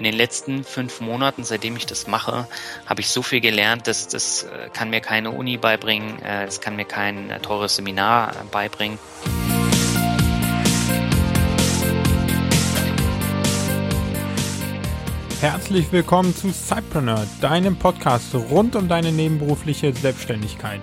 [0.00, 2.48] in den letzten fünf Monaten, seitdem ich das mache,
[2.86, 6.62] habe ich so viel gelernt, dass das äh, kann mir keine Uni beibringen, äh, es
[6.62, 8.98] kann mir kein äh, teures Seminar beibringen.
[15.42, 20.80] Herzlich willkommen zu Cypreneur, deinem Podcast rund um deine nebenberufliche Selbstständigkeit.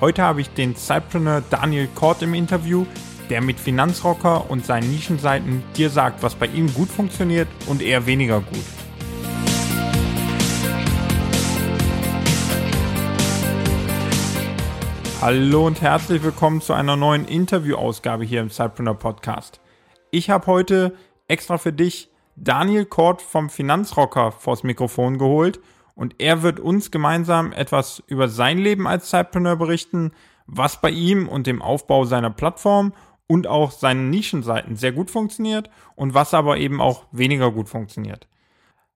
[0.00, 2.86] Heute habe ich den Cypreneur Daniel Kort im Interview,
[3.30, 8.06] der mit Finanzrocker und seinen Nischenseiten dir sagt, was bei ihm gut funktioniert und eher
[8.06, 8.64] weniger gut.
[15.20, 19.60] Hallo und herzlich willkommen zu einer neuen Interviewausgabe hier im Cypreneur Podcast.
[20.10, 20.96] Ich habe heute
[21.28, 25.60] extra für dich Daniel Kort vom Finanzrocker vors Mikrofon geholt
[25.94, 30.12] und er wird uns gemeinsam etwas über sein Leben als Zeitpreneur berichten,
[30.46, 32.92] was bei ihm und dem Aufbau seiner Plattform
[33.32, 38.28] und auch seinen Nischenseiten sehr gut funktioniert und was aber eben auch weniger gut funktioniert.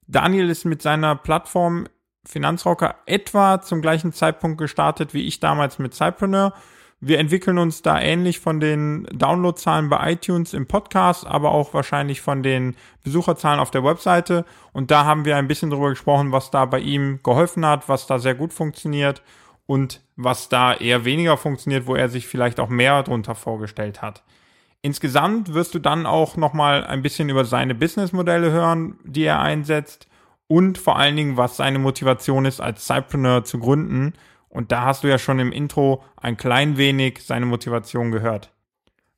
[0.06, 1.86] Daniel ist mit seiner Plattform
[2.26, 6.52] Finanzrocker etwa zum gleichen Zeitpunkt gestartet wie ich damals mit Cypreneur
[7.00, 12.22] wir entwickeln uns da ähnlich von den Downloadzahlen bei iTunes im Podcast, aber auch wahrscheinlich
[12.22, 14.46] von den Besucherzahlen auf der Webseite.
[14.72, 18.06] Und da haben wir ein bisschen drüber gesprochen, was da bei ihm geholfen hat, was
[18.06, 19.22] da sehr gut funktioniert
[19.66, 24.22] und was da eher weniger funktioniert, wo er sich vielleicht auch mehr drunter vorgestellt hat.
[24.82, 30.08] Insgesamt wirst du dann auch nochmal ein bisschen über seine Businessmodelle hören, die er einsetzt
[30.46, 34.14] und vor allen Dingen, was seine Motivation ist, als Cypreneur zu gründen
[34.48, 38.52] und da hast du ja schon im Intro ein klein wenig seine Motivation gehört.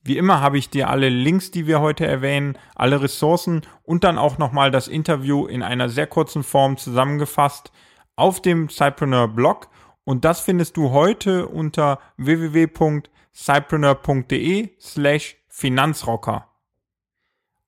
[0.03, 4.17] Wie immer habe ich dir alle Links, die wir heute erwähnen, alle Ressourcen und dann
[4.17, 7.71] auch nochmal das Interview in einer sehr kurzen Form zusammengefasst
[8.17, 9.69] auf dem Cypreneur Blog
[10.09, 16.49] und das findest du heute unter www.cypreneur.de slash Finanzrocker.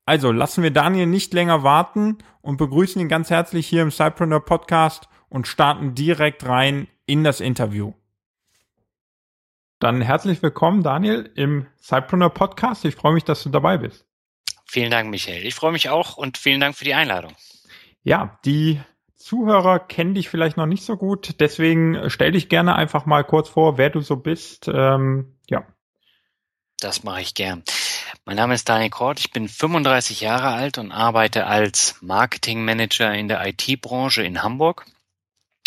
[0.06, 4.42] Also lassen wir Daniel nicht länger warten und begrüßen ihn ganz herzlich hier im Cypreneur
[4.42, 7.92] Podcast und starten direkt rein in das Interview.
[9.78, 12.86] Dann herzlich willkommen, Daniel, im Cypreneur Podcast.
[12.86, 14.06] Ich freue mich, dass du dabei bist.
[14.64, 15.44] Vielen Dank, Michael.
[15.44, 17.34] Ich freue mich auch und vielen Dank für die Einladung.
[18.02, 18.80] Ja, die
[19.20, 23.50] Zuhörer kennen dich vielleicht noch nicht so gut, deswegen stell dich gerne einfach mal kurz
[23.50, 24.66] vor, wer du so bist.
[24.72, 25.66] Ähm, ja.
[26.80, 27.62] Das mache ich gern.
[28.24, 33.28] Mein Name ist Daniel Kort, ich bin 35 Jahre alt und arbeite als Marketingmanager in
[33.28, 34.86] der IT-Branche in Hamburg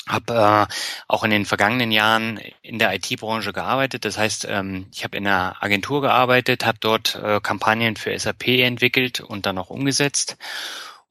[0.08, 0.74] habe äh,
[1.08, 4.03] auch in den vergangenen Jahren in der IT-Branche gearbeitet.
[4.06, 8.47] Das heißt, ähm, ich habe in einer Agentur gearbeitet, habe dort äh, Kampagnen für SAP
[8.47, 10.38] entwickelt und dann auch umgesetzt.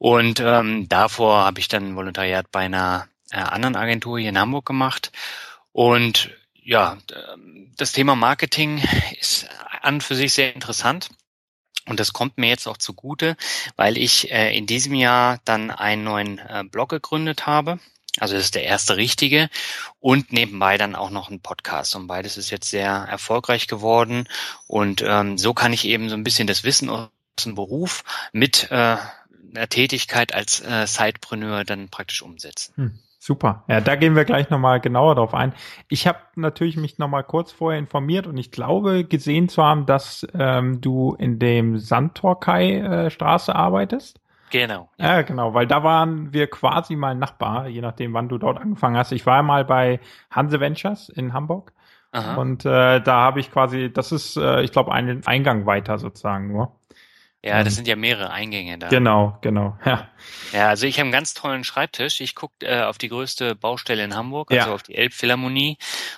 [0.03, 4.65] Und ähm, davor habe ich dann Volontariat bei einer äh, anderen Agentur hier in Hamburg
[4.65, 5.13] gemacht.
[5.71, 6.29] Und
[6.61, 6.97] ja,
[7.77, 8.83] das Thema Marketing
[9.21, 9.47] ist
[9.81, 11.09] an und für sich sehr interessant.
[11.85, 13.37] Und das kommt mir jetzt auch zugute,
[13.77, 17.79] weil ich äh, in diesem Jahr dann einen neuen äh, Blog gegründet habe.
[18.19, 19.49] Also das ist der erste richtige
[20.01, 21.95] und nebenbei dann auch noch ein Podcast.
[21.95, 24.27] Und beides ist jetzt sehr erfolgreich geworden.
[24.67, 27.07] Und ähm, so kann ich eben so ein bisschen das Wissen aus
[27.45, 28.03] dem Beruf
[28.33, 28.97] mit äh,
[29.55, 32.73] einer Tätigkeit als äh, Sidepreneur dann praktisch umsetzen.
[32.75, 32.99] Hm.
[33.25, 33.63] Super.
[33.69, 35.53] Ja, da gehen wir gleich nochmal genauer drauf ein.
[35.87, 40.27] Ich habe natürlich mich nochmal kurz vorher informiert und ich glaube gesehen zu haben, dass
[40.37, 44.19] ähm, du in dem Sandtorkai äh, Straße arbeitest.
[44.49, 44.89] Genau.
[44.97, 45.21] Ja.
[45.21, 49.13] genau, weil da waren wir quasi mal Nachbar, je nachdem, wann du dort angefangen hast.
[49.13, 51.71] Ich war mal bei Hanse Ventures in Hamburg.
[52.11, 52.35] Aha.
[52.35, 56.49] Und äh, da habe ich quasi, das ist, äh, ich glaube, einen Eingang weiter sozusagen
[56.49, 56.75] nur.
[57.43, 58.87] Ja, das ähm, sind ja mehrere Eingänge da.
[58.87, 59.77] Genau, genau.
[59.85, 60.07] Ja,
[60.51, 62.21] ja also ich habe einen ganz tollen Schreibtisch.
[62.21, 64.73] Ich gucke äh, auf die größte Baustelle in Hamburg, also ja.
[64.73, 65.77] auf die Elbphilharmonie.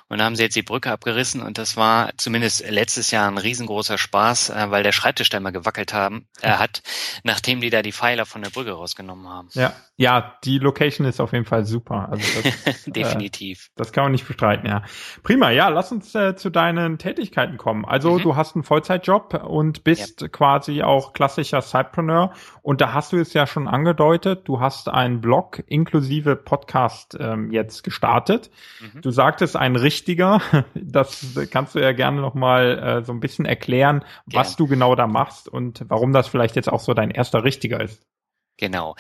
[0.09, 3.37] Und da haben sie jetzt die Brücke abgerissen und das war zumindest letztes Jahr ein
[3.37, 6.81] riesengroßer Spaß, äh, weil der Schreibtisch da immer gewackelt haben, äh, hat,
[7.23, 9.49] nachdem die da die Pfeiler von der Brücke rausgenommen haben.
[9.53, 12.09] Ja, ja, die Location ist auf jeden Fall super.
[12.11, 13.67] Also das, Definitiv.
[13.67, 14.83] Äh, das kann man nicht bestreiten, ja.
[15.23, 17.85] Prima, ja, lass uns äh, zu deinen Tätigkeiten kommen.
[17.85, 18.21] Also mhm.
[18.23, 20.27] du hast einen Vollzeitjob und bist ja.
[20.27, 22.33] quasi auch klassischer Sidepreneur.
[22.61, 27.51] Und da hast du es ja schon angedeutet, du hast einen Blog inklusive Podcast ähm,
[27.51, 28.51] jetzt gestartet.
[28.81, 29.01] Mhm.
[29.01, 30.41] Du sagtest ein richtiger.
[30.75, 34.39] Das kannst du ja gerne nochmal äh, so ein bisschen erklären, Gern.
[34.39, 37.81] was du genau da machst und warum das vielleicht jetzt auch so dein erster richtiger
[37.81, 38.05] ist.
[38.57, 38.95] Genau.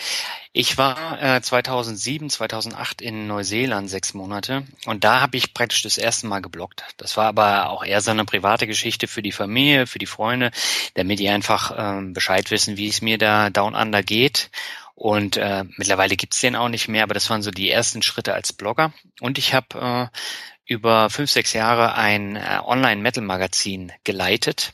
[0.51, 5.97] Ich war äh, 2007, 2008 in Neuseeland sechs Monate und da habe ich praktisch das
[5.97, 6.83] erste Mal geblockt.
[6.97, 10.51] Das war aber auch eher so eine private Geschichte für die Familie, für die Freunde,
[10.95, 14.49] damit die einfach ähm, Bescheid wissen, wie es mir da down under geht.
[14.95, 18.33] Und äh, mittlerweile gibt's den auch nicht mehr, aber das waren so die ersten Schritte
[18.33, 18.93] als Blogger.
[19.19, 20.17] Und ich habe äh,
[20.65, 24.73] über fünf, sechs Jahre ein äh, Online-Metal-Magazin geleitet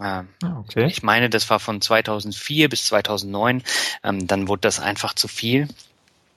[0.00, 0.24] Äh,
[0.58, 0.86] okay.
[0.86, 3.62] Ich meine, das war von 2004 bis 2009.
[4.02, 5.68] Ähm, dann wurde das einfach zu viel.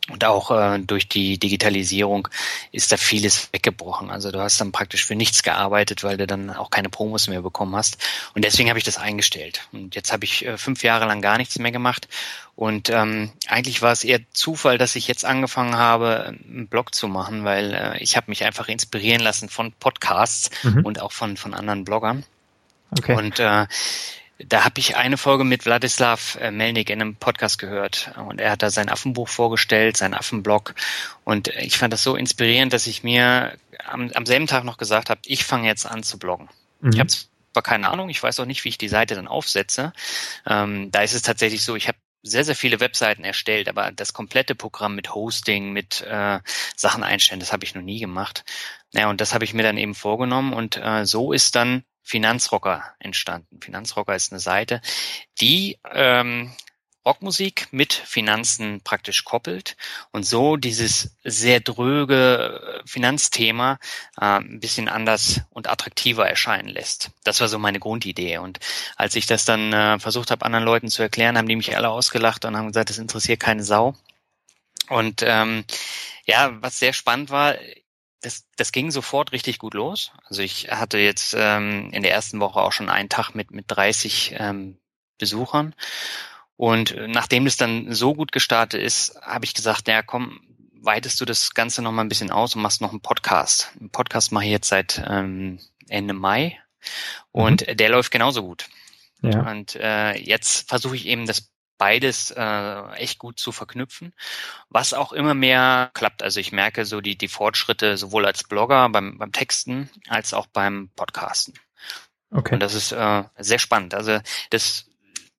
[0.10, 2.28] Und auch äh, durch die Digitalisierung
[2.72, 4.12] ist da vieles weggebrochen.
[4.12, 7.42] Also du hast dann praktisch für nichts gearbeitet, weil du dann auch keine Promos mehr
[7.42, 7.98] bekommen hast.
[8.36, 9.68] Und deswegen habe ich das eingestellt.
[9.72, 12.07] Und jetzt habe ich äh, fünf Jahre lang gar nichts mehr gemacht.
[12.56, 17.08] Und ähm, eigentlich war es eher Zufall, dass ich jetzt angefangen habe, einen Blog zu
[17.08, 20.86] machen, weil äh, ich habe mich einfach inspirieren lassen von Podcasts mhm.
[20.86, 22.24] und auch von, von anderen Bloggern.
[22.92, 23.16] Okay.
[23.16, 23.66] Und äh,
[24.40, 28.52] da habe ich eine Folge mit Wladislav äh, Melnik in einem Podcast gehört und er
[28.52, 30.76] hat da sein Affenbuch vorgestellt, sein Affenblog
[31.24, 35.10] und ich fand das so inspirierend, dass ich mir am, am selben Tag noch gesagt
[35.10, 36.50] habe, ich fange jetzt an zu bloggen.
[36.82, 36.92] Mhm.
[36.94, 39.94] Ich habe zwar keine Ahnung, ich weiß auch nicht, wie ich die Seite dann aufsetze.
[40.46, 44.14] Ähm, da ist es tatsächlich so, ich habe sehr, sehr viele Webseiten erstellt, aber das
[44.14, 46.40] komplette Programm mit Hosting, mit äh,
[46.76, 48.44] Sachen einstellen, das habe ich noch nie gemacht.
[48.94, 52.84] Ja, und das habe ich mir dann eben vorgenommen und äh, so ist dann Finanzrocker
[53.00, 53.60] entstanden.
[53.60, 54.80] Finanzrocker ist eine Seite,
[55.42, 56.52] die ähm,
[57.04, 59.75] Rockmusik mit Finanzen praktisch koppelt
[60.12, 63.80] und so dieses sehr dröge Finanzthema
[64.22, 67.10] äh, ein bisschen anders und attraktiver erscheinen lässt.
[67.24, 68.38] Das war so meine Grundidee.
[68.38, 68.60] Und
[68.96, 71.90] als ich das dann äh, versucht habe, anderen Leuten zu erklären, haben die mich alle
[71.90, 73.96] ausgelacht und haben gesagt, das interessiert keine Sau.
[74.90, 75.66] Und ähm,
[76.25, 77.56] ja, was sehr spannend war,
[78.21, 80.12] das, das ging sofort richtig gut los.
[80.25, 83.65] Also ich hatte jetzt ähm, in der ersten Woche auch schon einen Tag mit, mit
[83.67, 84.77] 30 ähm,
[85.17, 85.75] Besuchern.
[86.57, 90.39] Und nachdem es dann so gut gestartet ist, habe ich gesagt, ja komm,
[90.85, 93.71] weitest du das Ganze noch mal ein bisschen aus und machst noch einen Podcast.
[93.79, 95.59] Einen Podcast mache ich jetzt seit ähm,
[95.89, 96.59] Ende Mai
[97.31, 97.77] und mhm.
[97.77, 98.67] der läuft genauso gut.
[99.21, 99.50] Ja.
[99.50, 104.13] Und äh, jetzt versuche ich eben das beides äh, echt gut zu verknüpfen,
[104.69, 106.24] was auch immer mehr klappt.
[106.24, 110.48] Also ich merke so die, die Fortschritte sowohl als Blogger beim, beim Texten als auch
[110.48, 111.54] beim Podcasten.
[112.31, 112.56] Okay.
[112.56, 113.94] Und das ist äh, sehr spannend.
[113.94, 114.19] Also
[114.50, 114.89] das,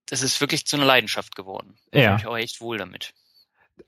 [0.07, 1.77] das ist wirklich zu einer Leidenschaft geworden.
[1.93, 2.17] Ja.
[2.17, 3.13] Ich mich auch echt wohl damit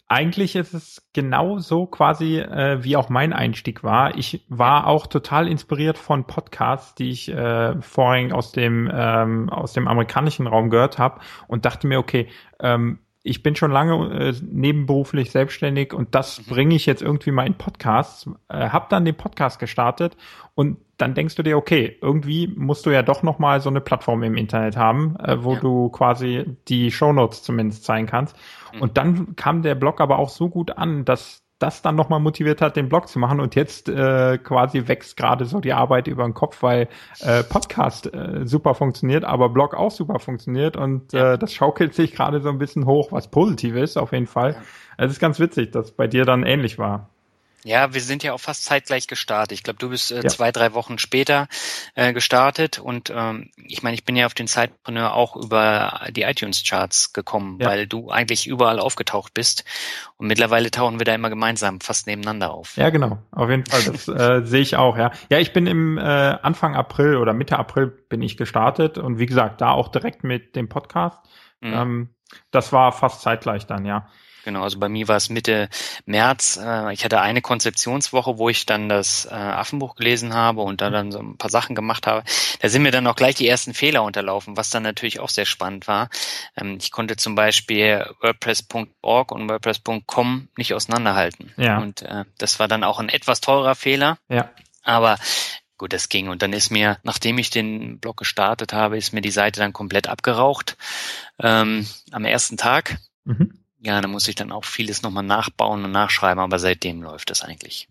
[0.08, 4.16] eigentlich ist es genau so quasi, äh, wie auch mein Einstieg war.
[4.16, 9.74] Ich war auch total inspiriert von Podcasts, die ich äh, vorhin aus dem, ähm, aus
[9.74, 12.28] dem amerikanischen Raum gehört habe und dachte mir, okay,
[12.60, 16.50] ähm, ich bin schon lange äh, nebenberuflich selbstständig und das mhm.
[16.50, 18.28] bringe ich jetzt irgendwie mal in Podcasts.
[18.48, 20.16] Äh, hab dann den Podcast gestartet
[20.54, 23.80] und dann denkst du dir, okay, irgendwie musst du ja doch noch mal so eine
[23.80, 25.60] Plattform im Internet haben, äh, wo ja.
[25.60, 28.34] du quasi die Shownotes zumindest zeigen kannst.
[28.74, 28.82] Mhm.
[28.82, 32.60] Und dann kam der Blog aber auch so gut an, dass das dann nochmal motiviert
[32.60, 36.24] hat, den Blog zu machen und jetzt äh, quasi wächst gerade so die Arbeit über
[36.24, 36.88] den Kopf, weil
[37.20, 42.12] äh, Podcast äh, super funktioniert, aber Blog auch super funktioniert und äh, das schaukelt sich
[42.12, 44.56] gerade so ein bisschen hoch, was positiv ist auf jeden Fall.
[44.96, 47.08] Es ist ganz witzig, dass bei dir dann ähnlich war.
[47.64, 49.52] Ja, wir sind ja auch fast zeitgleich gestartet.
[49.52, 50.28] Ich glaube, du bist äh, ja.
[50.28, 51.48] zwei, drei Wochen später
[51.94, 56.22] äh, gestartet und ähm, ich meine, ich bin ja auf den Zeitpreneur auch über die
[56.22, 57.68] iTunes-Charts gekommen, ja.
[57.68, 59.64] weil du eigentlich überall aufgetaucht bist
[60.16, 62.76] und mittlerweile tauchen wir da immer gemeinsam fast nebeneinander auf.
[62.76, 63.82] Ja, genau, auf jeden Fall.
[63.84, 65.10] Das äh, sehe ich auch, ja.
[65.28, 69.26] Ja, ich bin im äh, Anfang April oder Mitte April bin ich gestartet und wie
[69.26, 71.18] gesagt, da auch direkt mit dem Podcast.
[71.60, 71.72] Mhm.
[71.72, 72.08] Ähm,
[72.50, 74.08] das war fast zeitgleich dann, ja.
[74.44, 75.68] Genau, also bei mir war es Mitte
[76.06, 76.58] März.
[76.62, 80.90] Äh, ich hatte eine Konzeptionswoche, wo ich dann das äh, Affenbuch gelesen habe und da
[80.90, 82.24] dann so ein paar Sachen gemacht habe.
[82.60, 85.46] Da sind mir dann auch gleich die ersten Fehler unterlaufen, was dann natürlich auch sehr
[85.46, 86.08] spannend war.
[86.56, 91.52] Ähm, ich konnte zum Beispiel WordPress.org und WordPress.com nicht auseinanderhalten.
[91.56, 91.78] Ja.
[91.78, 94.18] Und äh, das war dann auch ein etwas teurer Fehler.
[94.28, 94.50] Ja.
[94.82, 95.18] Aber
[95.76, 96.28] gut, das ging.
[96.28, 99.72] Und dann ist mir, nachdem ich den Blog gestartet habe, ist mir die Seite dann
[99.72, 100.76] komplett abgeraucht
[101.38, 102.98] ähm, am ersten Tag.
[103.24, 103.58] Mhm.
[103.80, 107.42] Ja, da muss ich dann auch vieles nochmal nachbauen und nachschreiben, aber seitdem läuft das
[107.42, 107.88] eigentlich.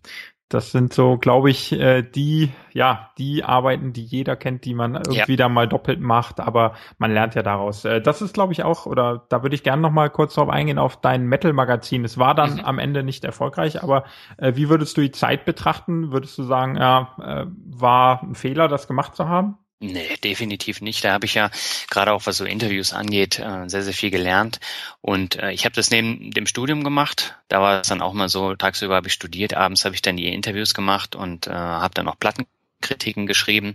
[0.50, 4.94] Das sind so, glaube ich, äh, die, ja, die Arbeiten, die jeder kennt, die man
[4.94, 5.36] irgendwie ja.
[5.36, 7.84] da mal doppelt macht, aber man lernt ja daraus.
[7.84, 10.48] Äh, das ist, glaube ich, auch, oder da würde ich gerne noch mal kurz drauf
[10.48, 12.02] eingehen, auf dein Metal-Magazin.
[12.02, 12.64] Es war dann mhm.
[12.64, 14.04] am Ende nicht erfolgreich, aber
[14.38, 16.12] äh, wie würdest du die Zeit betrachten?
[16.12, 19.58] Würdest du sagen, ja, äh, war ein Fehler, das gemacht zu haben?
[19.80, 21.04] Nee, definitiv nicht.
[21.04, 21.50] Da habe ich ja
[21.88, 24.58] gerade auch, was so Interviews angeht, äh, sehr, sehr viel gelernt.
[25.00, 27.36] Und äh, ich habe das neben dem Studium gemacht.
[27.46, 30.16] Da war es dann auch mal so, tagsüber habe ich studiert, abends habe ich dann
[30.16, 32.46] die Interviews gemacht und äh, habe dann auch Platten
[32.80, 33.74] Kritiken geschrieben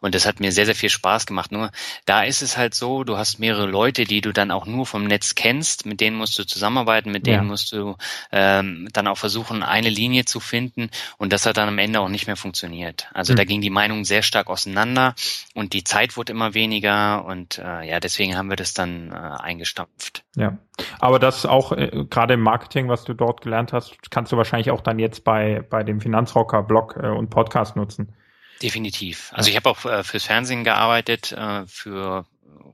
[0.00, 1.52] und das hat mir sehr, sehr viel Spaß gemacht.
[1.52, 1.70] Nur
[2.06, 5.04] da ist es halt so, du hast mehrere Leute, die du dann auch nur vom
[5.04, 7.42] Netz kennst, mit denen musst du zusammenarbeiten, mit denen ja.
[7.42, 7.96] musst du
[8.32, 12.08] ähm, dann auch versuchen, eine Linie zu finden und das hat dann am Ende auch
[12.08, 13.08] nicht mehr funktioniert.
[13.12, 13.36] Also mhm.
[13.36, 15.14] da ging die Meinung sehr stark auseinander
[15.54, 19.14] und die Zeit wurde immer weniger und äh, ja, deswegen haben wir das dann äh,
[19.14, 20.24] eingestampft.
[20.36, 20.58] Ja,
[20.98, 24.70] aber das auch äh, gerade im Marketing, was du dort gelernt hast, kannst du wahrscheinlich
[24.70, 28.14] auch dann jetzt bei, bei dem Finanzrocker-Blog äh, und Podcast nutzen.
[28.62, 29.30] Definitiv.
[29.32, 32.26] Also ich habe auch äh, fürs Fernsehen gearbeitet, äh, für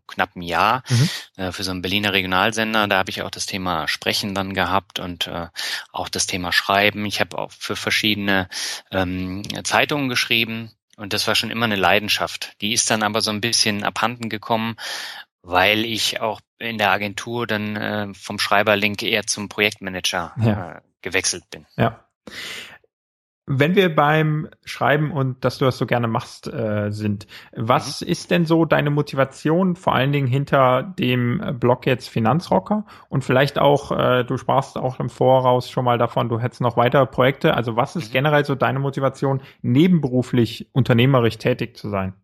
[0.07, 1.09] knapp ein Jahr mhm.
[1.37, 2.87] äh, für so einen Berliner Regionalsender.
[2.89, 5.47] Da habe ich auch das Thema Sprechen dann gehabt und äh,
[5.93, 7.07] auch das Thema Schreiben.
[7.07, 8.49] Ich habe auch für verschiedene
[8.91, 12.55] ähm, Zeitungen geschrieben und das war schon immer eine Leidenschaft.
[12.61, 14.77] Die ist dann aber so ein bisschen abhanden gekommen,
[15.43, 20.73] weil ich auch in der Agentur dann äh, vom Schreiberlink eher zum Projektmanager ja.
[20.73, 21.67] äh, gewechselt bin.
[21.77, 22.05] Ja.
[23.53, 28.07] Wenn wir beim Schreiben und dass du das so gerne machst äh, sind, was mhm.
[28.07, 33.59] ist denn so deine Motivation vor allen Dingen hinter dem Blog jetzt Finanzrocker und vielleicht
[33.59, 37.55] auch, äh, du sprachst auch im Voraus schon mal davon, du hättest noch weitere Projekte.
[37.55, 38.13] Also was ist mhm.
[38.13, 42.15] generell so deine Motivation, nebenberuflich unternehmerisch tätig zu sein?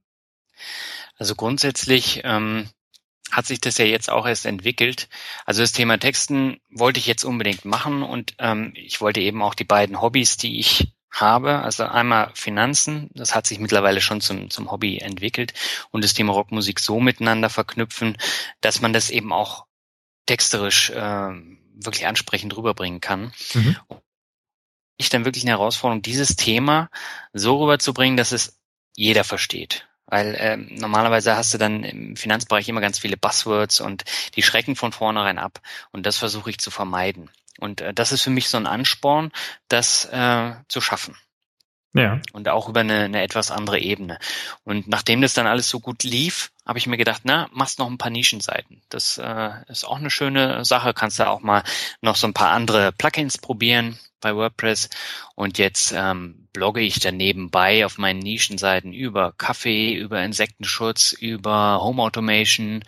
[1.18, 2.68] Also grundsätzlich ähm,
[3.32, 5.08] hat sich das ja jetzt auch erst entwickelt.
[5.44, 9.54] Also das Thema Texten wollte ich jetzt unbedingt machen und ähm, ich wollte eben auch
[9.54, 11.60] die beiden Hobbys, die ich habe.
[11.60, 15.54] Also einmal Finanzen, das hat sich mittlerweile schon zum, zum Hobby entwickelt
[15.90, 18.16] und das Thema Rockmusik so miteinander verknüpfen,
[18.60, 19.66] dass man das eben auch
[20.26, 21.30] texterisch äh,
[21.74, 23.32] wirklich ansprechend rüberbringen kann.
[23.54, 23.76] Mhm.
[24.98, 26.90] Ich dann wirklich eine Herausforderung, dieses Thema
[27.32, 28.58] so rüberzubringen, dass es
[28.94, 29.86] jeder versteht.
[30.06, 34.04] Weil ähm, normalerweise hast du dann im Finanzbereich immer ganz viele Buzzwords und
[34.36, 35.60] die schrecken von vornherein ab.
[35.90, 37.28] Und das versuche ich zu vermeiden.
[37.58, 39.32] Und äh, das ist für mich so ein Ansporn,
[39.68, 41.16] das äh, zu schaffen.
[41.94, 42.20] Ja.
[42.32, 44.18] Und auch über eine, eine etwas andere Ebene.
[44.64, 47.88] Und nachdem das dann alles so gut lief, habe ich mir gedacht, na, machst noch
[47.88, 48.82] ein paar Nischenseiten.
[48.88, 50.94] Das äh, ist auch eine schöne Sache.
[50.94, 51.62] Kannst du auch mal
[52.00, 54.88] noch so ein paar andere Plugins probieren bei WordPress
[55.34, 61.80] und jetzt ähm, blogge ich dann nebenbei auf meinen Nischenseiten über Kaffee, über Insektenschutz, über
[61.82, 62.82] Home Automation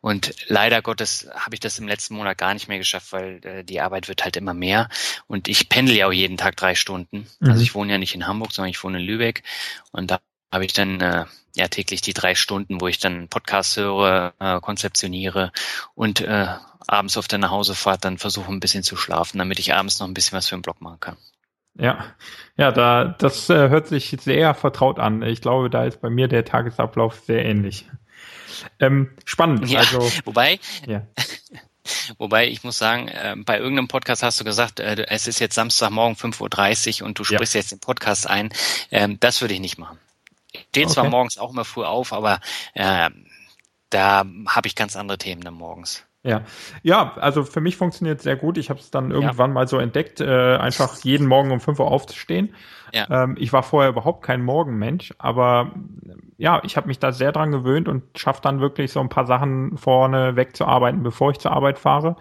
[0.00, 3.64] und leider Gottes habe ich das im letzten Monat gar nicht mehr geschafft, weil äh,
[3.64, 4.88] die Arbeit wird halt immer mehr
[5.26, 7.26] und ich pendel ja auch jeden Tag drei Stunden.
[7.40, 7.50] Mhm.
[7.50, 9.42] Also ich wohne ja nicht in Hamburg, sondern ich wohne in Lübeck
[9.90, 10.20] und da
[10.54, 14.60] habe ich dann äh, ja täglich die drei Stunden, wo ich dann Podcasts höre, äh,
[14.60, 15.52] konzeptioniere
[15.94, 16.46] und äh,
[16.86, 20.14] abends auf der Nachhausefahrt dann versuche ein bisschen zu schlafen, damit ich abends noch ein
[20.14, 21.16] bisschen was für einen Blog machen kann.
[21.76, 22.06] Ja,
[22.56, 25.22] ja, da das äh, hört sich sehr vertraut an.
[25.22, 27.86] Ich glaube, da ist bei mir der Tagesablauf sehr ähnlich.
[28.78, 29.68] Ähm, spannend.
[29.68, 31.06] Ja, also, wobei, ja.
[32.16, 35.54] Wobei ich muss sagen, äh, bei irgendeinem Podcast hast du gesagt, äh, es ist jetzt
[35.54, 37.60] Samstagmorgen 5.30 Uhr und du sprichst ja.
[37.60, 38.50] jetzt den Podcast ein.
[38.90, 39.98] Ähm, das würde ich nicht machen.
[40.74, 40.94] Ich stehe okay.
[40.94, 42.40] zwar morgens auch immer früh auf, aber
[42.74, 43.10] äh,
[43.90, 46.04] da habe ich ganz andere Themen dann morgens.
[46.24, 46.42] Ja,
[46.82, 48.56] ja, also für mich funktioniert sehr gut.
[48.56, 49.54] Ich habe es dann irgendwann ja.
[49.54, 52.54] mal so entdeckt, äh, einfach jeden Morgen um 5 Uhr aufzustehen.
[52.92, 53.24] Ja.
[53.24, 55.72] Ähm, ich war vorher überhaupt kein Morgenmensch, aber
[56.38, 59.26] ja, ich habe mich da sehr dran gewöhnt und schaffe dann wirklich so ein paar
[59.26, 62.16] Sachen vorne wegzuarbeiten, bevor ich zur Arbeit fahre.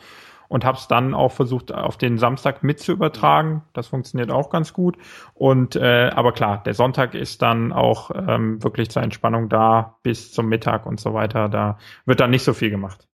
[0.48, 3.64] Und habe es dann auch versucht, auf den Samstag mit zu übertragen.
[3.74, 4.98] Das funktioniert auch ganz gut.
[5.34, 10.32] Und äh, aber klar, der Sonntag ist dann auch ähm, wirklich zur Entspannung da bis
[10.32, 11.50] zum Mittag und so weiter.
[11.50, 13.08] Da wird dann nicht so viel gemacht.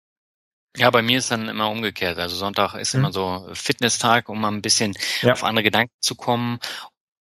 [0.77, 2.19] Ja, bei mir ist dann immer umgekehrt.
[2.19, 3.01] Also Sonntag ist mhm.
[3.01, 5.33] immer so Fitnesstag, um mal ein bisschen ja.
[5.33, 6.59] auf andere Gedanken zu kommen.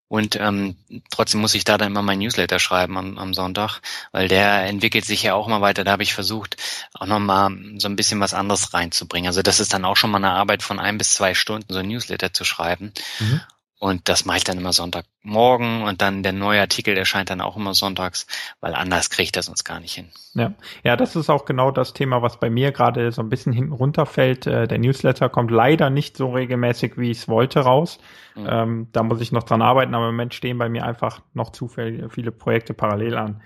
[0.08, 0.76] Und ähm,
[1.11, 3.80] trotzdem muss ich da dann immer mein Newsletter schreiben am, am Sonntag,
[4.12, 5.82] weil der entwickelt sich ja auch immer weiter.
[5.82, 6.56] Da habe ich versucht,
[6.92, 9.28] auch nochmal so ein bisschen was anderes reinzubringen.
[9.28, 11.78] Also das ist dann auch schon mal eine Arbeit von ein bis zwei Stunden, so
[11.78, 12.92] ein Newsletter zu schreiben.
[13.18, 13.40] Mhm.
[13.84, 17.54] Und das mache ich dann immer Sonntagmorgen und dann der neue Artikel erscheint dann auch
[17.54, 18.26] immer sonntags,
[18.62, 20.08] weil anders kriege ich das sonst gar nicht hin.
[20.32, 20.54] Ja.
[20.84, 23.72] ja, das ist auch genau das Thema, was bei mir gerade so ein bisschen hinten
[23.72, 24.46] runterfällt.
[24.46, 27.98] Äh, der Newsletter kommt leider nicht so regelmäßig, wie ich es wollte, raus.
[28.34, 28.46] Mhm.
[28.48, 31.50] Ähm, da muss ich noch dran arbeiten, aber im Moment stehen bei mir einfach noch
[31.50, 33.42] zu viele Projekte parallel an.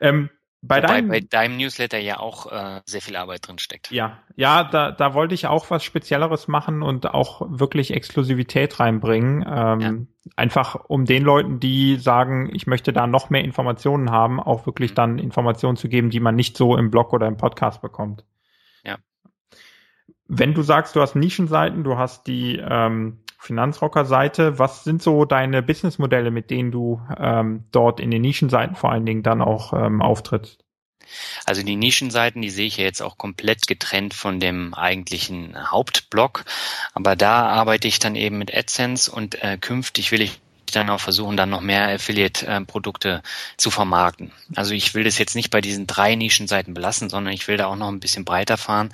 [0.00, 0.28] Ähm,
[0.62, 3.90] bei, deinem, bei deinem Newsletter ja auch äh, sehr viel Arbeit drin steckt.
[3.90, 9.44] Ja, ja, da, da wollte ich auch was Spezielleres machen und auch wirklich Exklusivität reinbringen.
[9.46, 9.92] Ähm, ja.
[10.36, 14.92] Einfach um den Leuten, die sagen, ich möchte da noch mehr Informationen haben, auch wirklich
[14.92, 14.96] mhm.
[14.96, 18.24] dann Informationen zu geben, die man nicht so im Blog oder im Podcast bekommt.
[20.28, 24.58] Wenn du sagst, du hast Nischenseiten, du hast die ähm, Finanzrocker-Seite.
[24.58, 29.04] Was sind so deine Businessmodelle, mit denen du ähm, dort in den Nischenseiten vor allen
[29.04, 30.64] Dingen dann auch ähm, auftrittst?
[31.44, 36.44] Also die Nischenseiten, die sehe ich ja jetzt auch komplett getrennt von dem eigentlichen Hauptblock.
[36.94, 40.40] Aber da arbeite ich dann eben mit AdSense und äh, künftig will ich
[40.72, 43.22] dann auch versuchen, dann noch mehr Affiliate-Produkte
[43.58, 44.32] zu vermarkten.
[44.56, 47.66] Also ich will das jetzt nicht bei diesen drei Nischenseiten belassen, sondern ich will da
[47.66, 48.90] auch noch ein bisschen breiter fahren.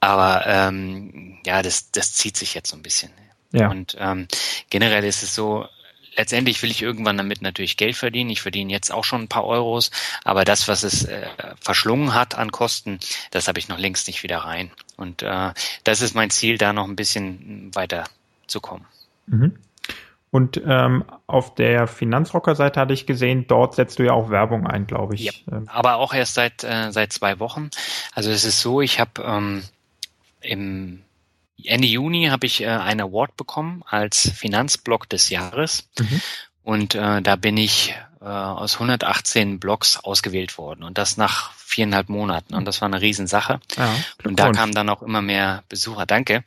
[0.00, 3.10] Aber ähm, ja, das, das zieht sich jetzt so ein bisschen.
[3.52, 3.70] Ja.
[3.70, 4.28] Und ähm,
[4.70, 5.66] generell ist es so,
[6.16, 8.30] letztendlich will ich irgendwann damit natürlich Geld verdienen.
[8.30, 9.90] Ich verdiene jetzt auch schon ein paar Euros,
[10.24, 11.26] aber das, was es äh,
[11.60, 12.98] verschlungen hat an Kosten,
[13.30, 14.70] das habe ich noch längst nicht wieder rein.
[14.96, 15.52] Und äh,
[15.84, 18.04] das ist mein Ziel, da noch ein bisschen weiter
[18.46, 18.84] zu kommen.
[19.26, 19.58] Mhm.
[20.30, 24.86] Und ähm, auf der Finanzrocker-Seite hatte ich gesehen, dort setzt du ja auch Werbung ein,
[24.86, 25.22] glaube ich.
[25.22, 25.68] Ja, ähm.
[25.68, 27.70] aber auch erst seit äh, seit zwei Wochen.
[28.12, 29.62] Also es ist so, ich habe ähm,
[30.48, 31.04] im
[31.62, 35.88] Ende Juni habe ich äh, einen Award bekommen als Finanzblog des Jahres.
[35.98, 36.22] Mhm.
[36.62, 42.08] Und äh, da bin ich äh, aus 118 Blogs ausgewählt worden und das nach viereinhalb
[42.08, 42.54] Monaten.
[42.54, 43.60] Und das war eine Riesensache.
[43.76, 46.06] Ja, und da kamen dann auch immer mehr Besucher.
[46.06, 46.44] Danke.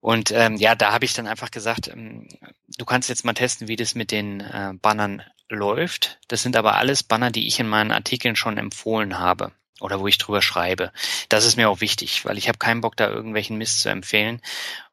[0.00, 2.28] Und ähm, ja, da habe ich dann einfach gesagt, ähm,
[2.76, 6.18] du kannst jetzt mal testen, wie das mit den äh, Bannern läuft.
[6.28, 10.06] Das sind aber alles Banner, die ich in meinen Artikeln schon empfohlen habe oder wo
[10.06, 10.92] ich drüber schreibe.
[11.28, 14.40] Das ist mir auch wichtig, weil ich habe keinen Bock, da irgendwelchen Mist zu empfehlen,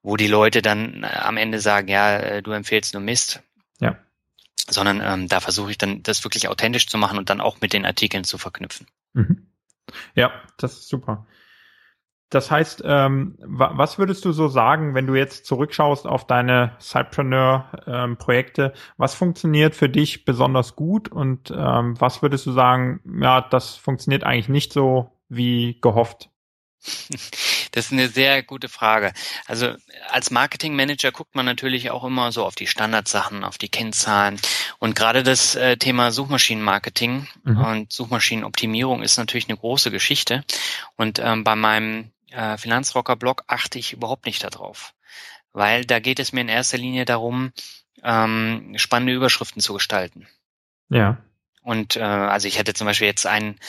[0.02, 3.42] wo die Leute dann äh, am Ende sagen, ja, äh, du empfehlst nur Mist.
[3.80, 3.98] Ja.
[4.68, 7.74] Sondern ähm, da versuche ich dann, das wirklich authentisch zu machen und dann auch mit
[7.74, 8.88] den Artikeln zu verknüpfen.
[9.14, 9.48] Mhm.
[10.16, 11.28] Ja, das ist super.
[12.36, 18.74] Das heißt, ähm, was würdest du so sagen, wenn du jetzt zurückschaust auf deine Cypreneur-Projekte?
[18.76, 23.78] Ähm, was funktioniert für dich besonders gut und ähm, was würdest du sagen, ja, das
[23.78, 26.30] funktioniert eigentlich nicht so wie gehofft?
[27.72, 29.14] Das ist eine sehr gute Frage.
[29.48, 29.74] Also
[30.10, 34.40] als Marketingmanager guckt man natürlich auch immer so auf die Standardsachen, auf die Kennzahlen.
[34.80, 37.58] Und gerade das äh, Thema Suchmaschinenmarketing mhm.
[37.58, 40.44] und Suchmaschinenoptimierung ist natürlich eine große Geschichte.
[40.96, 44.94] Und ähm, bei meinem äh, Finanzrocker-Blog achte ich überhaupt nicht darauf.
[45.54, 47.54] Weil da geht es mir in erster Linie darum,
[48.04, 50.28] ähm, spannende Überschriften zu gestalten.
[50.90, 51.18] Ja.
[51.62, 53.60] Und äh, also ich hatte zum Beispiel jetzt einen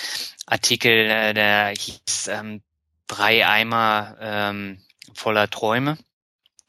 [0.47, 2.63] Artikel, äh, der hieß ähm,
[3.07, 4.83] drei Eimer ähm,
[5.15, 5.97] voller Träume.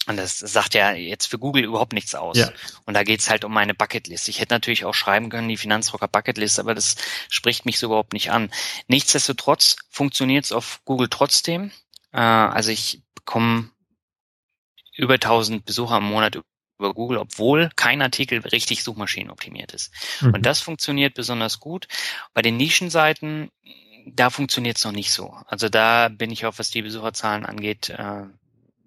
[0.07, 2.37] Und das sagt ja jetzt für Google überhaupt nichts aus.
[2.37, 2.49] Ja.
[2.85, 4.29] Und da geht's halt um meine Bucketlist.
[4.29, 6.95] Ich hätte natürlich auch schreiben können, die Finanzrocker Bucketlist, aber das
[7.29, 8.49] spricht mich so überhaupt nicht an.
[8.87, 11.71] Nichtsdestotrotz funktioniert's auf Google trotzdem.
[12.11, 13.69] Äh, also ich bekomme
[14.95, 16.35] über 1000 Besucher im Monat
[16.79, 19.93] über Google, obwohl kein Artikel richtig suchmaschinenoptimiert ist.
[20.21, 20.35] Mhm.
[20.35, 21.87] Und das funktioniert besonders gut.
[22.33, 23.51] Bei den Nischenseiten,
[24.05, 25.35] da funktioniert es noch nicht so.
[25.47, 28.23] Also da bin ich auch, was die Besucherzahlen angeht, äh,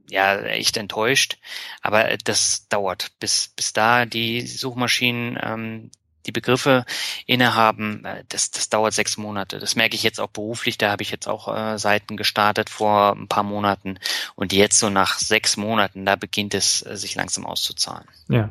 [0.09, 1.39] ja, echt enttäuscht.
[1.81, 5.91] Aber das dauert, bis, bis da die Suchmaschinen ähm,
[6.27, 6.85] die Begriffe
[7.27, 9.59] innehaben, äh, das, das dauert sechs Monate.
[9.59, 10.79] Das merke ich jetzt auch beruflich.
[10.79, 13.99] Da habe ich jetzt auch äh, Seiten gestartet vor ein paar Monaten.
[14.35, 18.07] Und jetzt so nach sechs Monaten, da beginnt es äh, sich langsam auszuzahlen.
[18.29, 18.51] Ja.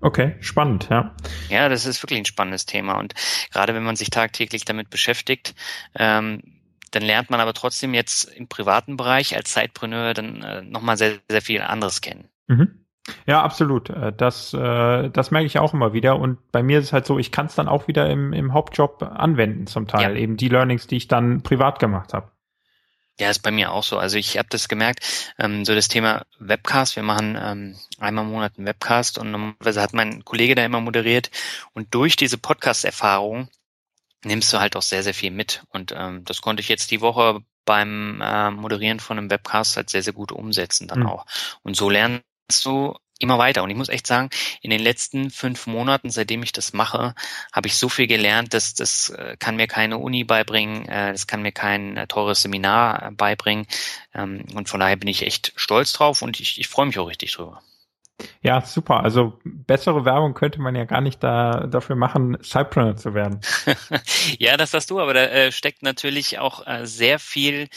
[0.00, 1.14] Okay, spannend, ja.
[1.48, 2.98] Ja, das ist wirklich ein spannendes Thema.
[2.98, 3.14] Und
[3.50, 5.54] gerade wenn man sich tagtäglich damit beschäftigt,
[5.94, 6.42] ähm,
[6.90, 11.18] dann lernt man aber trotzdem jetzt im privaten Bereich als Zeitpreneur dann äh, nochmal sehr,
[11.28, 12.28] sehr viel anderes kennen.
[12.46, 12.85] Mhm.
[13.26, 13.90] Ja, absolut.
[13.90, 16.18] Äh, das, äh, das merke ich auch immer wieder.
[16.18, 18.52] Und bei mir ist es halt so, ich kann es dann auch wieder im, im
[18.52, 20.14] Hauptjob anwenden, zum Teil.
[20.14, 20.20] Ja.
[20.20, 22.30] Eben die Learnings, die ich dann privat gemacht habe.
[23.18, 23.98] Ja, ist bei mir auch so.
[23.98, 28.30] Also ich habe das gemerkt, ähm, so das Thema Webcast, wir machen ähm, einmal im
[28.30, 31.30] Monat einen Webcast und normalerweise hat mein Kollege da immer moderiert
[31.72, 33.48] und durch diese Podcast-Erfahrung
[34.22, 35.64] nimmst du halt auch sehr, sehr viel mit.
[35.70, 39.88] Und ähm, das konnte ich jetzt die Woche beim äh, Moderieren von einem Webcast halt
[39.88, 41.06] sehr, sehr gut umsetzen dann mhm.
[41.06, 41.26] auch.
[41.62, 43.62] Und so lernst du immer weiter.
[43.62, 44.30] Und ich muss echt sagen,
[44.60, 47.14] in den letzten fünf Monaten, seitdem ich das mache,
[47.52, 51.26] habe ich so viel gelernt, dass das äh, kann mir keine Uni beibringen, äh, das
[51.26, 53.66] kann mir kein äh, teures Seminar beibringen.
[54.14, 57.08] Ähm, und von daher bin ich echt stolz drauf und ich, ich freue mich auch
[57.08, 57.62] richtig drüber.
[58.40, 59.02] Ja, super.
[59.02, 63.40] Also bessere Werbung könnte man ja gar nicht da, dafür machen, Cypreneur zu werden.
[64.38, 67.68] ja, das hast du, aber da äh, steckt natürlich auch äh, sehr viel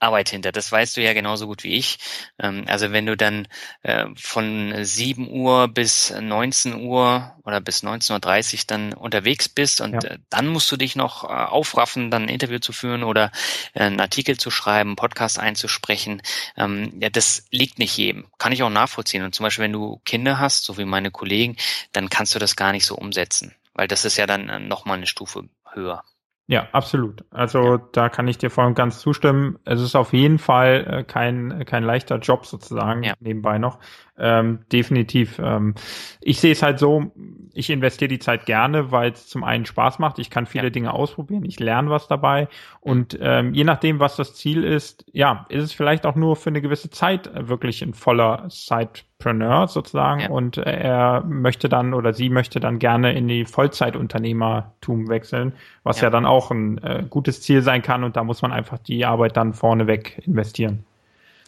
[0.00, 0.52] Arbeit hinter.
[0.52, 1.98] Das weißt du ja genauso gut wie ich.
[2.38, 3.48] Ähm, also wenn du dann
[3.82, 10.04] äh, von 7 Uhr bis 19 Uhr oder bis 19.30 Uhr dann unterwegs bist und
[10.04, 10.10] ja.
[10.10, 13.32] Äh, dann musst du dich noch äh, aufraffen, dann ein Interview zu führen oder
[13.74, 16.22] einen Artikel zu schreiben, Podcast einzusprechen.
[16.56, 18.26] Ähm, ja, das liegt nicht jedem.
[18.38, 19.24] Kann ich auch nachvollziehen.
[19.24, 21.56] Und zum Beispiel, wenn du Kinder hast, so wie meine Kollegen,
[21.92, 23.54] dann kannst du das gar nicht so umsetzen.
[23.74, 26.04] Weil das ist ja dann nochmal eine Stufe höher.
[26.50, 27.26] Ja, absolut.
[27.30, 29.58] Also da kann ich dir voll und ganz zustimmen.
[29.66, 33.12] Es ist auf jeden Fall äh, kein, kein leichter Job sozusagen ja.
[33.20, 33.78] nebenbei noch.
[34.18, 35.38] Ähm, definitiv.
[35.38, 35.74] Ähm,
[36.20, 37.12] ich sehe es halt so,
[37.54, 40.18] ich investiere die Zeit gerne, weil es zum einen Spaß macht.
[40.18, 40.70] Ich kann viele ja.
[40.70, 42.48] Dinge ausprobieren, ich lerne was dabei.
[42.80, 46.50] Und ähm, je nachdem, was das Ziel ist, ja, ist es vielleicht auch nur für
[46.50, 50.20] eine gewisse Zeit wirklich ein voller Sidepreneur sozusagen.
[50.20, 50.30] Ja.
[50.30, 55.52] Und er möchte dann oder sie möchte dann gerne in die Vollzeitunternehmertum wechseln,
[55.84, 58.04] was ja, ja dann auch ein äh, gutes Ziel sein kann.
[58.04, 60.84] Und da muss man einfach die Arbeit dann vorneweg investieren.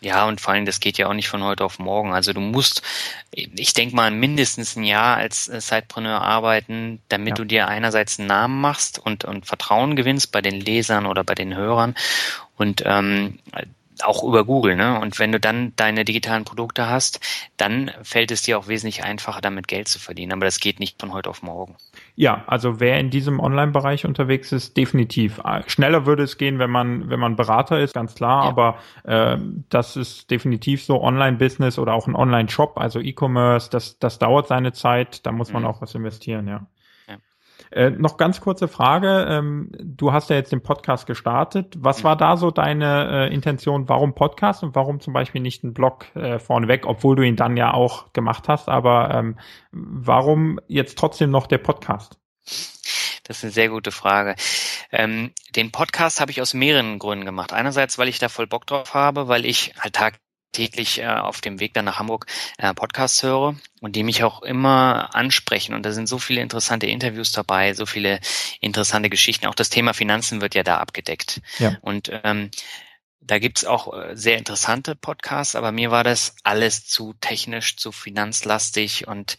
[0.01, 2.15] Ja, und vor allem, das geht ja auch nicht von heute auf morgen.
[2.15, 2.83] Also du musst,
[3.33, 7.35] ich denke mal, mindestens ein Jahr als äh, Sidepreneur arbeiten, damit ja.
[7.35, 11.35] du dir einerseits einen Namen machst und, und Vertrauen gewinnst bei den Lesern oder bei
[11.35, 11.95] den Hörern.
[12.57, 13.39] Und ähm,
[14.05, 14.77] auch über Google.
[14.77, 14.99] Ne?
[15.01, 17.21] Und wenn du dann deine digitalen Produkte hast,
[17.57, 20.33] dann fällt es dir auch wesentlich einfacher, damit Geld zu verdienen.
[20.33, 21.77] Aber das geht nicht von heute auf morgen.
[22.17, 25.41] Ja, also wer in diesem Online-Bereich unterwegs ist, definitiv.
[25.67, 28.51] Schneller würde es gehen, wenn man, wenn man Berater ist, ganz klar, ja.
[28.51, 34.19] aber äh, das ist definitiv so Online-Business oder auch ein Online-Shop, also E-Commerce, das, das
[34.19, 35.69] dauert seine Zeit, da muss man mhm.
[35.69, 36.67] auch was investieren, ja.
[37.71, 39.27] Äh, noch ganz kurze Frage.
[39.29, 41.77] Ähm, du hast ja jetzt den Podcast gestartet.
[41.79, 43.89] Was war da so deine äh, Intention?
[43.89, 47.57] Warum Podcast und warum zum Beispiel nicht ein Blog äh, vorneweg, obwohl du ihn dann
[47.57, 48.69] ja auch gemacht hast?
[48.69, 49.39] Aber ähm,
[49.71, 52.19] warum jetzt trotzdem noch der Podcast?
[53.25, 54.35] Das ist eine sehr gute Frage.
[54.91, 57.53] Ähm, den Podcast habe ich aus mehreren Gründen gemacht.
[57.53, 60.19] Einerseits, weil ich da voll Bock drauf habe, weil ich halt Tag
[60.53, 62.27] täglich äh, auf dem Weg dann nach Hamburg
[62.59, 65.75] äh, Podcasts höre und die mich auch immer ansprechen.
[65.75, 68.21] Und da sind so viele interessante Interviews dabei, so viele
[68.61, 69.47] interessante Geschichten.
[69.47, 71.41] Auch das Thema Finanzen wird ja da abgedeckt.
[71.59, 71.77] Ja.
[71.83, 72.51] Und ähm,
[73.21, 77.93] da gibt's auch äh, sehr interessante Podcasts, aber mir war das alles zu technisch, zu
[77.93, 79.37] finanzlastig und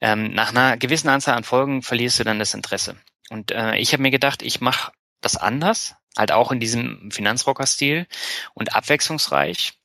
[0.00, 2.96] ähm, nach einer gewissen Anzahl an Folgen verlierst du dann das Interesse.
[3.30, 8.06] Und äh, ich habe mir gedacht, ich mache das anders, halt auch in diesem Finanzrocker-Stil
[8.54, 9.79] und abwechslungsreich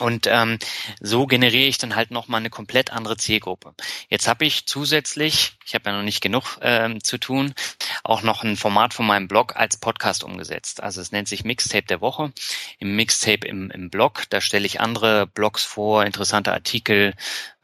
[0.00, 0.58] und ähm,
[1.00, 3.74] so generiere ich dann halt nochmal eine komplett andere Zielgruppe.
[4.08, 7.54] Jetzt habe ich zusätzlich, ich habe ja noch nicht genug ähm, zu tun,
[8.02, 10.82] auch noch ein Format von meinem Blog als Podcast umgesetzt.
[10.82, 12.32] Also es nennt sich Mixtape der Woche.
[12.80, 17.14] Im Mixtape im, im Blog, da stelle ich andere Blogs vor, interessante Artikel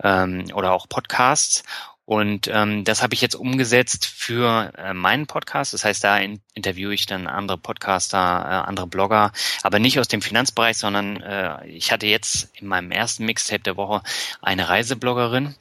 [0.02, 1.64] ähm, oder auch Podcasts.
[2.10, 5.74] Und ähm, das habe ich jetzt umgesetzt für äh, meinen Podcast.
[5.74, 9.30] Das heißt, da in, interviewe ich dann andere Podcaster, äh, andere Blogger,
[9.62, 13.76] aber nicht aus dem Finanzbereich, sondern äh, ich hatte jetzt in meinem ersten Mixtape der
[13.76, 14.02] Woche
[14.42, 15.54] eine Reisebloggerin.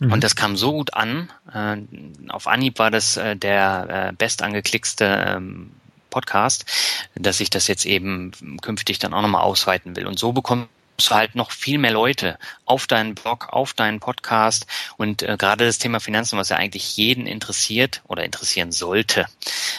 [0.00, 0.12] Mhm.
[0.12, 1.30] Und das kam so gut an.
[1.54, 1.76] Äh,
[2.30, 5.70] auf Anhieb war das äh, der äh, bestangeklickste ähm,
[6.10, 6.64] Podcast,
[7.14, 10.08] dass ich das jetzt eben künftig dann auch nochmal ausweiten will.
[10.08, 10.66] Und so bekommt
[10.98, 15.66] du halt noch viel mehr Leute auf deinen Blog, auf deinen Podcast und äh, gerade
[15.66, 19.26] das Thema Finanzen, was ja eigentlich jeden interessiert oder interessieren sollte,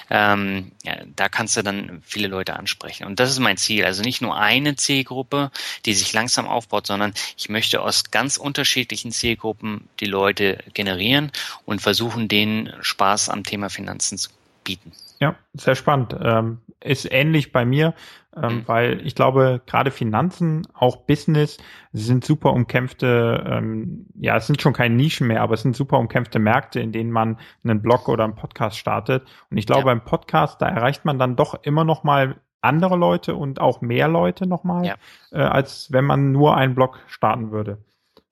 [0.09, 3.05] ähm, ja, da kannst du dann viele Leute ansprechen.
[3.05, 3.85] Und das ist mein Ziel.
[3.85, 5.51] Also nicht nur eine Zielgruppe,
[5.85, 11.31] die sich langsam aufbaut, sondern ich möchte aus ganz unterschiedlichen Zielgruppen die Leute generieren
[11.65, 14.29] und versuchen, denen Spaß am Thema Finanzen zu
[14.63, 14.91] bieten.
[15.19, 16.15] Ja, sehr spannend.
[16.21, 17.93] Ähm, ist ähnlich bei mir,
[18.35, 18.67] ähm, mhm.
[18.67, 21.57] weil ich glaube, gerade Finanzen, auch Business,
[21.91, 25.97] sind super umkämpfte, ähm, ja, es sind schon keine Nischen mehr, aber es sind super
[25.97, 29.27] umkämpfte Märkte, in denen man einen Blog oder einen Podcast startet.
[29.49, 29.85] Und ich glaube, ja.
[29.85, 34.07] beim Podcast, da erreicht man dann doch immer noch mal andere Leute und auch mehr
[34.07, 34.95] Leute nochmal, ja.
[35.31, 37.83] äh, als wenn man nur einen Blog starten würde.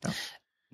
[0.03, 0.11] Ja.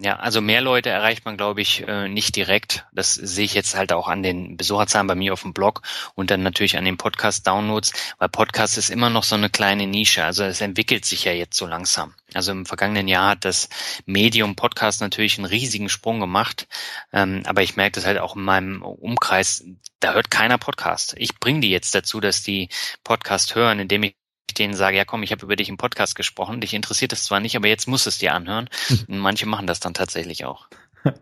[0.04, 2.88] Ja, also mehr Leute erreicht man, glaube ich, äh, nicht direkt.
[2.92, 5.84] Das sehe ich jetzt halt auch an den Besucherzahlen bei mir auf dem Blog
[6.16, 10.24] und dann natürlich an den Podcast-Downloads, weil Podcast ist immer noch so eine kleine Nische.
[10.24, 12.16] Also es entwickelt sich ja jetzt so langsam.
[12.34, 13.70] Also im vergangenen Jahr hat das
[14.08, 16.68] Medium Podcast natürlich einen riesigen Sprung gemacht.
[17.14, 19.64] Ähm, aber ich merke das halt auch in meinem Umkreis,
[20.00, 21.14] da hört keiner Podcast.
[21.18, 22.70] Ich bringe die jetzt dazu, dass die
[23.04, 24.16] Podcast hören, indem ich
[24.54, 27.40] denen sage, ja komm, ich habe über dich im Podcast gesprochen, dich interessiert es zwar
[27.40, 28.70] nicht, aber jetzt musst du es dir anhören.
[29.08, 30.68] Und manche machen das dann tatsächlich auch.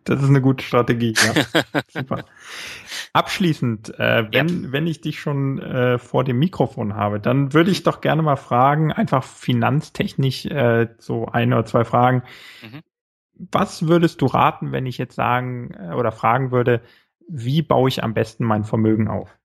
[0.04, 1.62] Das ist eine gute Strategie, ja.
[1.88, 2.26] Super.
[3.14, 4.72] Abschließend, äh, wenn, ja.
[4.72, 8.36] wenn ich dich schon äh, vor dem Mikrofon habe, dann würde ich doch gerne mal
[8.36, 12.24] fragen, einfach finanztechnisch äh, so ein oder zwei Fragen.
[12.62, 12.82] Mhm.
[13.52, 16.82] Was würdest du raten, wenn ich jetzt sagen äh, oder fragen würde,
[17.30, 19.39] wie baue ich am besten mein Vermögen auf?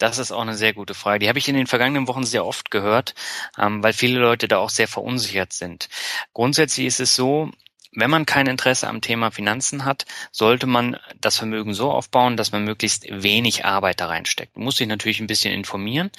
[0.00, 1.18] Das ist auch eine sehr gute Frage.
[1.18, 3.14] Die habe ich in den vergangenen Wochen sehr oft gehört,
[3.58, 5.90] ähm, weil viele Leute da auch sehr verunsichert sind.
[6.32, 7.50] Grundsätzlich ist es so,
[7.92, 12.50] wenn man kein Interesse am Thema Finanzen hat, sollte man das Vermögen so aufbauen, dass
[12.50, 14.56] man möglichst wenig Arbeit da reinsteckt.
[14.56, 16.10] Man muss sich natürlich ein bisschen informieren,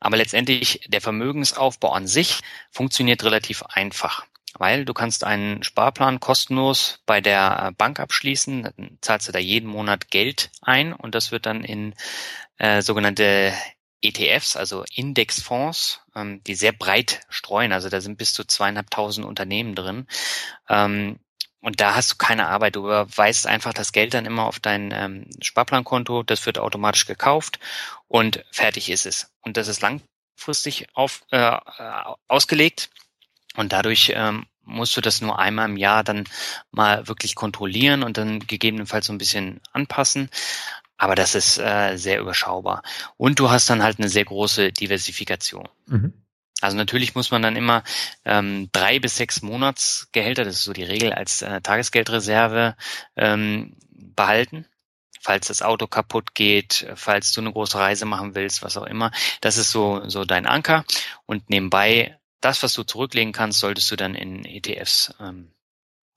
[0.00, 4.24] aber letztendlich der Vermögensaufbau an sich funktioniert relativ einfach
[4.58, 9.68] weil du kannst einen Sparplan kostenlos bei der Bank abschließen, dann zahlst du da jeden
[9.68, 11.94] Monat Geld ein und das wird dann in
[12.58, 13.52] äh, sogenannte
[14.02, 17.72] ETFs, also Indexfonds, ähm, die sehr breit streuen.
[17.72, 20.06] Also da sind bis zu zweieinhalbtausend Unternehmen drin.
[20.68, 21.18] Ähm,
[21.60, 22.76] und da hast du keine Arbeit.
[22.76, 26.22] Du überweist einfach das Geld dann immer auf dein ähm, Sparplankonto.
[26.22, 27.58] Das wird automatisch gekauft
[28.06, 29.32] und fertig ist es.
[29.40, 31.56] Und das ist langfristig auf, äh,
[32.28, 32.90] ausgelegt.
[33.56, 36.24] Und dadurch ähm, musst du das nur einmal im Jahr dann
[36.70, 40.28] mal wirklich kontrollieren und dann gegebenenfalls so ein bisschen anpassen.
[40.98, 42.82] Aber das ist äh, sehr überschaubar.
[43.16, 45.68] Und du hast dann halt eine sehr große Diversifikation.
[45.86, 46.12] Mhm.
[46.62, 47.84] Also natürlich muss man dann immer
[48.24, 52.76] ähm, drei bis sechs Monatsgehälter, das ist so die Regel, als äh, Tagesgeldreserve
[53.14, 54.66] ähm, behalten
[55.26, 59.10] falls das Auto kaputt geht, falls du eine große Reise machen willst, was auch immer.
[59.40, 60.84] Das ist so, so dein Anker.
[61.26, 65.50] Und nebenbei, das, was du zurücklegen kannst, solltest du dann in ETFs ähm,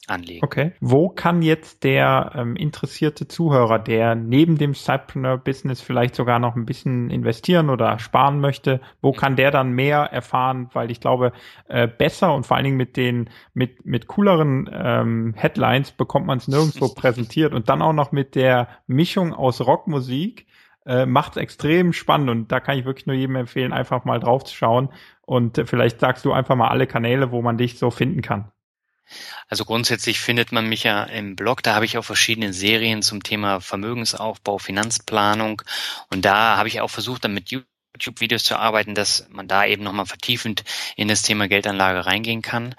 [0.09, 0.43] anlegen.
[0.43, 0.73] Okay.
[0.79, 6.65] Wo kann jetzt der ähm, interessierte Zuhörer, der neben dem Cypreneur-Business vielleicht sogar noch ein
[6.65, 10.69] bisschen investieren oder sparen möchte, wo kann der dann mehr erfahren?
[10.73, 11.31] Weil ich glaube,
[11.67, 16.37] äh, besser und vor allen Dingen mit den, mit, mit cooleren ähm, Headlines bekommt man
[16.37, 20.47] es nirgendwo präsentiert und dann auch noch mit der Mischung aus Rockmusik
[20.85, 24.19] äh, macht es extrem spannend und da kann ich wirklich nur jedem empfehlen, einfach mal
[24.19, 24.89] drauf zu schauen
[25.29, 28.51] und vielleicht sagst du einfach mal alle Kanäle, wo man dich so finden kann.
[29.47, 33.21] Also grundsätzlich findet man mich ja im Blog, da habe ich auch verschiedene Serien zum
[33.21, 35.61] Thema Vermögensaufbau, Finanzplanung
[36.09, 39.83] und da habe ich auch versucht, dann mit YouTube-Videos zu arbeiten, dass man da eben
[39.83, 40.63] nochmal vertiefend
[40.95, 42.73] in das Thema Geldanlage reingehen kann.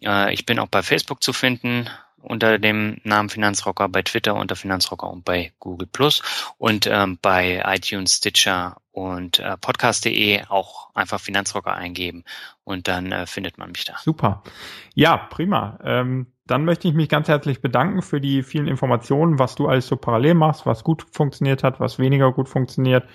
[0.00, 1.90] Äh, ich bin auch bei Facebook zu finden,
[2.22, 6.22] unter dem Namen Finanzrocker, bei Twitter unter Finanzrocker und bei Google Plus
[6.58, 12.24] und ähm, bei iTunes, Stitcher und äh, podcast.de auch einfach Finanzrocker eingeben
[12.64, 13.94] und dann äh, findet man mich da.
[14.02, 14.42] Super.
[14.94, 15.78] Ja, prima.
[15.84, 19.86] Ähm, dann möchte ich mich ganz herzlich bedanken für die vielen Informationen, was du alles
[19.86, 23.06] so parallel machst, was gut funktioniert hat, was weniger gut funktioniert.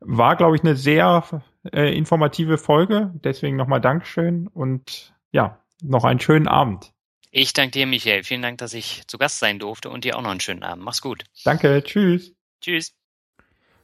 [0.00, 1.24] War, glaube ich, eine sehr
[1.72, 3.12] äh, informative Folge.
[3.24, 6.92] Deswegen nochmal Dankeschön und ja, noch einen schönen Abend.
[7.30, 8.24] Ich danke dir, Michael.
[8.24, 10.84] Vielen Dank, dass ich zu Gast sein durfte und dir auch noch einen schönen Abend.
[10.84, 11.24] Mach's gut.
[11.44, 11.82] Danke.
[11.84, 12.32] Tschüss.
[12.60, 12.94] Tschüss.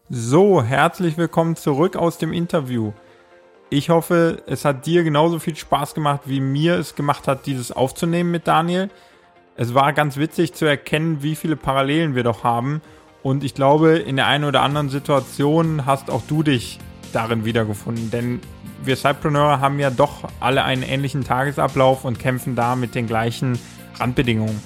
[0.09, 2.93] So, herzlich willkommen zurück aus dem Interview.
[3.71, 7.73] Ich hoffe, es hat dir genauso viel Spaß gemacht, wie mir es gemacht hat, dieses
[7.73, 8.91] aufzunehmen mit Daniel.
[9.57, 12.83] Es war ganz witzig zu erkennen, wie viele Parallelen wir doch haben.
[13.23, 16.79] Und ich glaube, in der einen oder anderen Situation hast auch du dich
[17.13, 18.11] darin wiedergefunden.
[18.11, 18.41] Denn
[18.87, 23.59] wir Cypreneure haben ja doch alle einen ähnlichen Tagesablauf und kämpfen da mit den gleichen
[23.99, 24.61] Randbedingungen.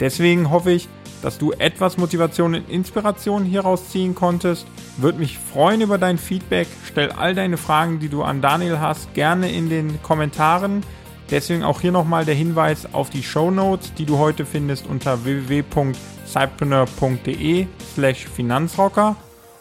[0.00, 0.88] Deswegen hoffe ich,
[1.22, 4.66] dass du etwas Motivation und Inspiration hieraus ziehen konntest.
[4.98, 6.68] Würde mich freuen über dein Feedback.
[6.84, 10.84] Stell all deine Fragen, die du an Daniel hast, gerne in den Kommentaren.
[11.30, 15.24] Deswegen auch hier nochmal der Hinweis auf die Show Notes, die du heute findest unter
[15.24, 19.16] www.cypreneur.de slash Finanzrocker.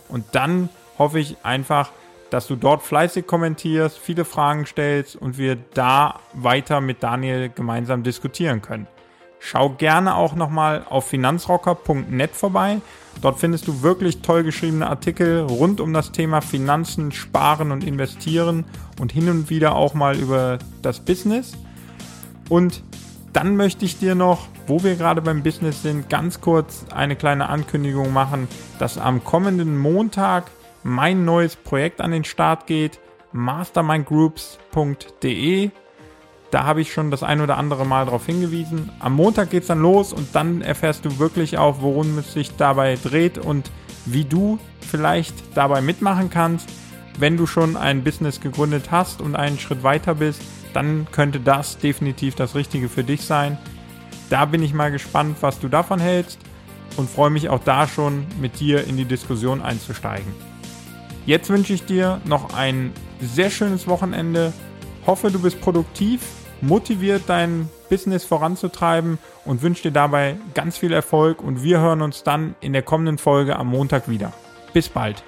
[0.08, 1.92] Und dann hoffe ich einfach,
[2.30, 8.04] dass du dort fleißig kommentierst, viele Fragen stellst und wir da weiter mit Daniel gemeinsam
[8.04, 8.88] diskutieren können.
[9.40, 12.82] Schau gerne auch nochmal auf finanzrocker.net vorbei.
[13.22, 18.66] Dort findest du wirklich toll geschriebene Artikel rund um das Thema Finanzen, Sparen und Investieren
[19.00, 21.54] und hin und wieder auch mal über das Business.
[22.50, 22.84] Und
[23.34, 27.50] dann möchte ich dir noch, wo wir gerade beim Business sind, ganz kurz eine kleine
[27.50, 28.48] Ankündigung machen,
[28.80, 30.46] dass am kommenden Montag
[30.86, 33.00] mein neues Projekt an den Start geht,
[33.32, 35.72] mastermindgroups.de.
[36.52, 38.92] Da habe ich schon das ein oder andere Mal darauf hingewiesen.
[39.00, 42.56] Am Montag geht es dann los und dann erfährst du wirklich auch, worum es sich
[42.56, 43.72] dabei dreht und
[44.06, 46.70] wie du vielleicht dabei mitmachen kannst.
[47.18, 50.44] Wenn du schon ein Business gegründet hast und einen Schritt weiter bist,
[50.76, 53.58] dann könnte das definitiv das Richtige für dich sein.
[54.30, 56.38] Da bin ich mal gespannt, was du davon hältst
[56.96, 60.32] und freue mich auch da schon mit dir in die Diskussion einzusteigen.
[61.26, 64.54] Jetzt wünsche ich dir noch ein sehr schönes Wochenende.
[65.08, 66.22] Hoffe, du bist produktiv,
[66.62, 71.42] motiviert, dein Business voranzutreiben und wünsche dir dabei ganz viel Erfolg.
[71.42, 74.34] Und wir hören uns dann in der kommenden Folge am Montag wieder.
[74.74, 75.24] Bis bald.